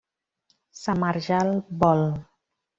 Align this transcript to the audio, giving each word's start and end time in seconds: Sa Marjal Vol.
Sa 0.81 0.95
Marjal 1.03 1.61
Vol. 1.69 2.03